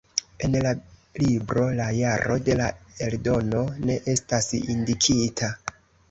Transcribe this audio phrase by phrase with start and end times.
[0.45, 0.69] En la
[1.23, 2.69] libro la jaro de la
[3.07, 5.51] eldono ne estas indikita.